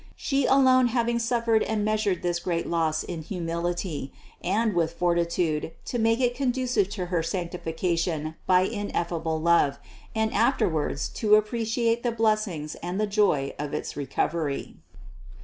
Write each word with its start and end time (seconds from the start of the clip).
She 0.15 0.47
alone 0.47 0.87
having 0.87 1.19
suf 1.19 1.45
fered 1.45 1.63
and 1.67 1.85
measured 1.85 2.23
this 2.23 2.39
great 2.39 2.65
loss 2.65 3.03
in 3.03 3.21
humility, 3.21 4.11
and 4.43 4.73
with 4.73 4.93
fortitude, 4.93 5.73
to 5.85 5.99
make 5.99 6.19
it 6.19 6.33
conducive 6.33 6.89
to 6.97 7.05
her 7.05 7.21
sanctification 7.21 8.33
by 8.47 8.61
ineffable 8.61 9.39
love, 9.39 9.77
and 10.15 10.33
afterwards 10.33 11.07
to 11.09 11.35
appreciate 11.35 12.01
the 12.01 12.11
blessings 12.11 12.73
and 12.81 12.99
the 12.99 13.05
joy 13.05 13.53
of 13.59 13.75
its 13.75 13.95
recovery. 13.95 14.77